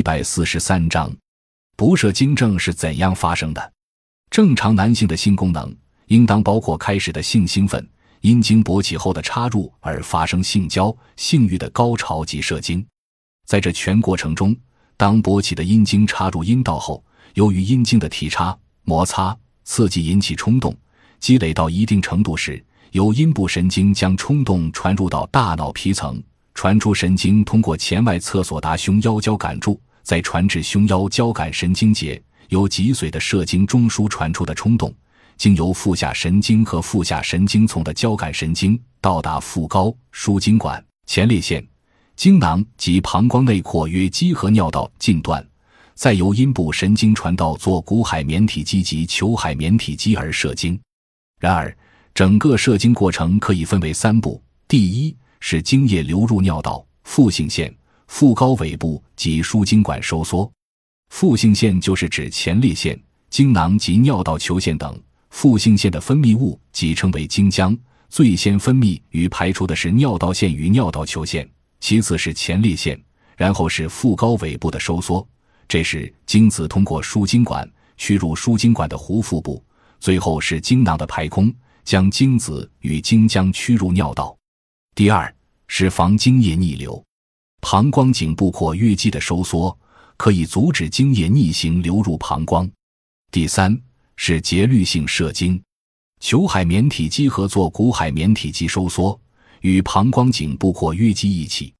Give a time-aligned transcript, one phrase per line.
[0.00, 1.14] 一百四十三章，
[1.76, 3.72] 不射精症是怎样发生的？
[4.30, 5.76] 正常男性的性功能
[6.06, 7.86] 应当包括开始的性兴奋、
[8.22, 12.82] 阴茎勃起后的插入而发生性交、性欲的高潮及射精。
[13.44, 14.56] 在这全过程中，
[14.96, 17.04] 当勃起的阴茎插入阴道后，
[17.34, 20.74] 由于阴茎的体插、摩擦、刺激引起冲动，
[21.18, 26.22] 积累到一定程度时，由阴部神经将冲动传入到大脑皮层。
[26.54, 34.94] 传出神经通过前外侧索达胸腰交感柱，再传至胸腰交感神经节，由脊髓的射精中枢传出的冲动，
[35.36, 41.64] 经由腹下神经和腹下神经丛的交感神经到达腹高输精管、前列腺、
[42.16, 45.46] 精囊及膀胱内括约肌和尿道近段，
[45.94, 50.78] 再由阴部神经传到坐骨海绵体肌及球海绵体肌而射精。
[51.38, 51.76] 然而，
[52.14, 55.16] 整个射精过程可以分为三步：第一。
[55.42, 57.74] 是精液流入尿道、腹性腺、
[58.10, 60.50] 腹高尾部及输精管收缩。
[61.10, 65.00] 腹性腺就是指前列腺、精囊及尿道球腺等。
[65.30, 67.74] 腹性腺的分泌物即称为精浆，
[68.10, 73.00] 最先分泌与排出的是尿道腺与尿道球腺，其次是前列腺，
[73.36, 75.26] 然后是腹高尾部的收缩。
[75.68, 79.64] 这时精子通过输精管驱入输精管的壶腹部，
[80.00, 81.50] 最后是精囊的排空，
[81.84, 84.36] 将精子与精浆驱入尿道。
[84.96, 85.32] 第二
[85.68, 87.02] 是防精液逆流，
[87.60, 89.76] 膀胱颈部括约肌的收缩
[90.16, 92.70] 可以阻止精液逆行流入膀胱。
[93.30, 93.78] 第三
[94.16, 95.62] 是节律性射精，
[96.20, 99.18] 球海绵体肌和坐骨海绵体肌收缩
[99.60, 101.72] 与膀胱颈部括约肌一起，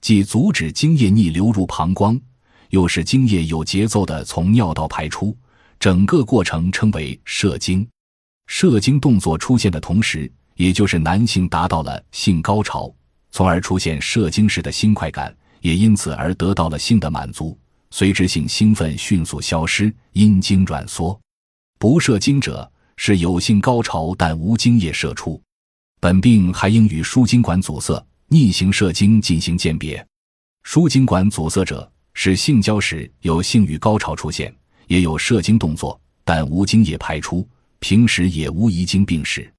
[0.00, 2.20] 既阻止精液逆流入膀胱，
[2.70, 5.36] 又使精液有节奏的从尿道排出，
[5.78, 7.86] 整个过程称为射精。
[8.46, 10.30] 射精动作出现的同时。
[10.56, 12.90] 也就是男性达到了性高潮，
[13.36, 17.54] 从而出现射精时的新快感，也因此而得到了性的满足，
[17.90, 21.20] 随之性兴奋迅速消失，阴茎软缩。
[21.78, 25.38] 不射精者是有性高潮但无精液射出，
[26.00, 30.02] 本病还应与输精管阻塞、逆行射精进行鉴别。
[30.62, 34.50] 输精管阻塞者是性交时有性欲高潮出现，
[34.86, 37.46] 也有射精动作，但无精液排出，
[37.80, 39.52] 平时也无遗精病史。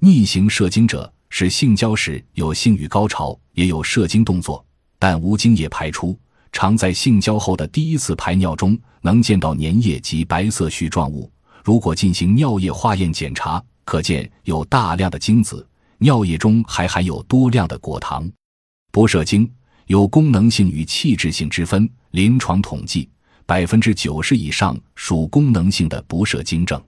[0.00, 4.64] 逆行射精者是性交时有性欲高潮，也有射精动作，
[5.00, 6.16] 但无精液排出。
[6.52, 11.28] 常在性交后的第一次排尿中能见到粘液及白色絮状物。
[11.64, 15.66] 如果进行尿液化验检查，可见有大量的精子，
[15.98, 18.30] 尿液中还含有多量的果糖。
[18.92, 19.50] 不射精
[19.88, 23.10] 有功能性与器质性之分，临床统计
[23.44, 26.80] 百分之九十以上属功能性的不射精症。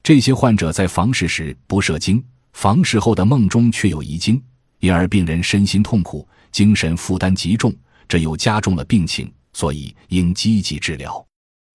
[0.00, 2.22] 这些患者在房事时不射精。
[2.52, 4.42] 房事后的梦中却有遗精，
[4.80, 7.74] 因而病人身心痛苦，精神负担极重，
[8.08, 11.24] 这又加重了病情，所以应积极治疗。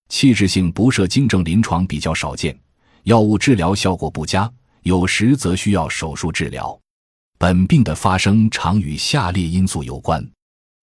[0.10, 2.58] 器质性不射精症临床比较少见，
[3.04, 4.52] 药物治疗效果不佳，
[4.84, 6.80] 有时则需要手术治疗。
[7.38, 10.24] 本病的发生常与下列因素有关：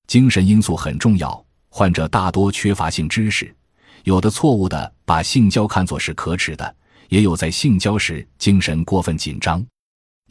[0.08, 3.54] 精神因素很重要，患者大多缺乏性知识，
[4.04, 6.76] 有的错误的把性交看作是可耻的，
[7.08, 9.64] 也有在性交时精神过分紧张。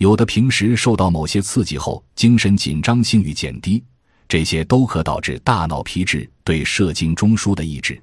[0.01, 3.83] 有的平时受到某些刺激后精神紧张、性欲减低，
[4.27, 8.01] 这些都可导致大脑皮质对射精中枢的抑制，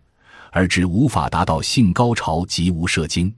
[0.52, 3.34] 而致无法达到性高潮及无射精。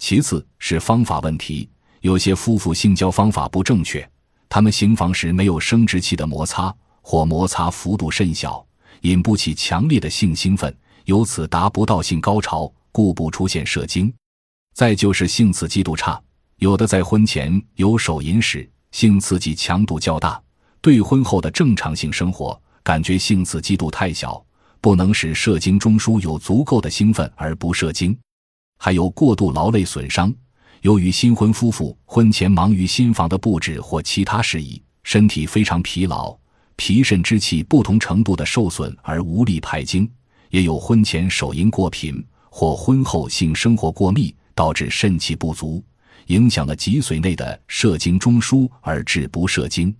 [0.00, 1.70] 其次是方法问题，
[2.00, 4.04] 有些夫妇性交方法不正确，
[4.48, 8.66] 他们行房时没有生殖器的摩擦，或摩擦幅度甚小，
[9.02, 14.12] 引不起强烈的性兴奋，由此达不到性高潮，故不出现射精。
[14.74, 16.20] 再就是性刺激度差。
[16.62, 20.40] 有的在婚前有手淫时，性刺激强度较大；
[20.80, 24.40] 对婚后的正常性生活，感觉性刺激度太小，
[24.80, 28.16] 不能使射精中枢有足够的兴奋而不射精。
[28.78, 30.32] 还有过度劳累损伤，
[30.82, 36.32] 由于新婚夫妇婚前忙于新房的布置或其他事宜，身体非常疲劳，
[36.76, 40.06] 脾肾之气不同程度的受损而无力排精；
[40.50, 45.82] 也有婚前手淫过频或婚后性生活过密，导致肾气不足。
[46.26, 49.94] 影响了脊髓内的射精中枢而致不射精。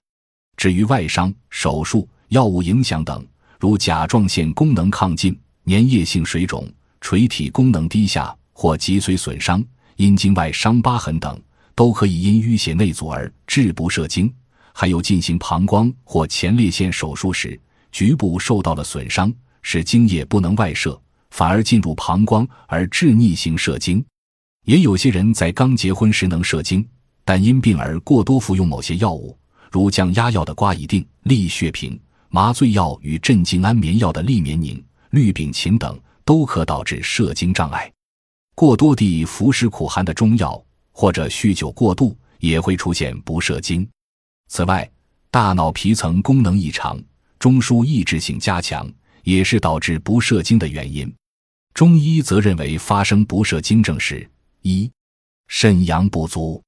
[0.57, 3.27] 至于外伤、手术、药物影响等，
[3.59, 6.69] 如甲状腺功能亢进、粘液性水肿、
[7.01, 9.65] 垂体功能低下或脊髓损伤、
[9.97, 11.41] 阴茎外伤疤痕等，
[11.75, 14.33] 都可以因淤血内阻而致不射精。
[14.73, 17.61] 还有进行膀胱或前列腺手术时，
[17.91, 19.33] 局部受到了损伤，
[19.63, 20.99] 使精液不能外射，
[21.31, 24.05] 反而进入膀胱而致逆行射精。
[24.65, 26.87] 也有些人在刚结婚时能射精，
[27.25, 29.37] 但因病而过多服用某些药物，
[29.71, 31.99] 如降压药的瓜乙定、利血平、
[32.29, 37.91] 麻醉药与镇静安眠药的利眠宁、氯丙嗪等，都可导致射精障碍。
[38.55, 40.63] 过多地服食苦寒的中药，
[40.93, 43.89] 或者酗酒过度，也会出现不射精。
[44.49, 44.89] 此外，
[45.31, 47.03] 大脑皮层功能异常、
[47.39, 48.89] 中枢抑制性加强，
[49.25, 51.13] 也是导致不射精的原因。
[51.75, 54.29] 中医则认为，发生不射精症时，
[54.63, 54.91] 一
[55.49, 56.63] 肾阳不足，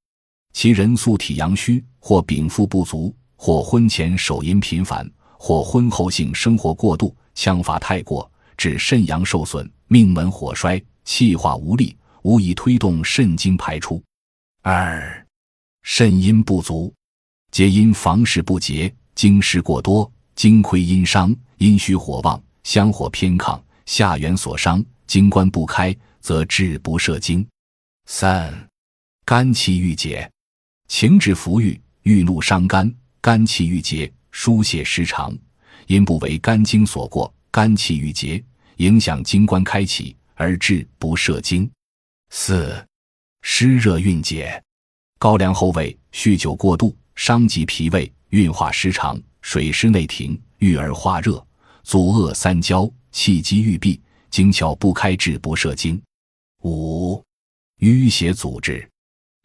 [0.53, 14.01] 其人素体阳虚，或禀赋不足，或婚前手淫频繁，或婚后性生活过度，枪法太过，致肾阳受损，命门火衰，气化无力，无以推动肾精排出。
[14.61, 15.25] 二
[15.83, 16.93] 肾阴不足。
[17.51, 27.47] 皆因房事不洁，经湿过多，精亏阴伤，阴虚火旺，香火偏亢，下元所伤，经关不开，则志不摄精。
[28.05, 28.69] 三，
[29.25, 30.29] 肝气郁结，
[30.87, 35.35] 情志浮郁，郁怒伤肝，肝气郁结，疏泄失常，
[35.87, 38.41] 因不为肝经所过，肝气郁结，
[38.77, 41.69] 影响经关开启，而致不射精。
[42.29, 42.85] 四，
[43.41, 44.63] 湿热蕴结，
[45.17, 46.95] 高粱后味，酗酒过度。
[47.15, 51.45] 伤及脾胃，运化失常，水湿内停，郁而化热，
[51.81, 55.99] 阻遏三焦，气机郁闭，经窍不开，致不射精。
[56.63, 57.23] 五、
[57.79, 58.87] 淤血阻滞，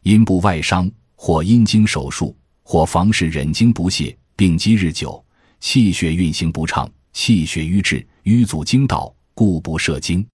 [0.03, 5.23] 阴部外伤，或阴经手术，或房事忍经不泄，病积日久，
[5.59, 10.25] 气血运行不畅，气血瘀滞，瘀阻经导，故不射精。